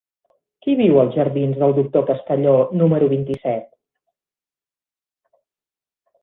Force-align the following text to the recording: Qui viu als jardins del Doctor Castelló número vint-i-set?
Qui 0.65 0.73
viu 0.77 0.95
als 1.01 1.17
jardins 1.17 1.59
del 1.63 1.75
Doctor 1.79 2.05
Castelló 2.07 2.55
número 2.79 3.11
vint-i-set? 3.13 3.69